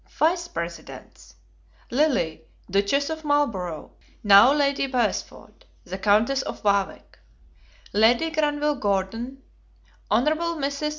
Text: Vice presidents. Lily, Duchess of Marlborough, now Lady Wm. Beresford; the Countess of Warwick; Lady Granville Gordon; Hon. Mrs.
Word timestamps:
Vice 0.09 0.47
presidents. 0.47 1.35
Lily, 1.91 2.41
Duchess 2.71 3.11
of 3.11 3.23
Marlborough, 3.23 3.91
now 4.23 4.51
Lady 4.51 4.85
Wm. 4.87 4.91
Beresford; 4.93 5.63
the 5.83 5.99
Countess 5.99 6.41
of 6.41 6.63
Warwick; 6.63 7.19
Lady 7.93 8.31
Granville 8.31 8.77
Gordon; 8.79 9.43
Hon. 10.09 10.25
Mrs. 10.57 10.89